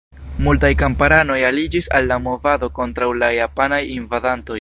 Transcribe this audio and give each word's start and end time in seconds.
Multaj 0.45 0.69
kamparanoj 0.79 1.35
aliĝis 1.49 1.89
al 1.99 2.09
la 2.13 2.17
movado 2.29 2.71
kontraŭ 2.79 3.11
la 3.25 3.33
japanaj 3.37 3.81
invadantoj. 3.99 4.49